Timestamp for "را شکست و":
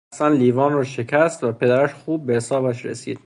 0.73-1.51